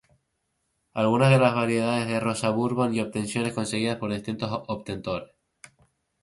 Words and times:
Algunas 0.95 1.29
de 1.29 1.37
las 1.37 1.53
variedades 1.53 2.07
de 2.07 2.19
rosa 2.19 2.49
Bourbon 2.49 2.91
y 2.95 3.01
obtenciones 3.01 3.53
conseguidas 3.53 3.97
por 3.99 4.11
distintos 4.11 4.49
obtentores. 4.51 5.29